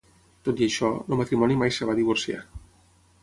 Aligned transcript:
Tot 0.47 0.61
i 0.63 0.69
això, 0.69 0.89
el 1.15 1.19
matrimoni 1.19 1.59
mai 1.63 1.73
es 1.75 1.79
va 1.91 1.97
divorciar. 1.99 2.39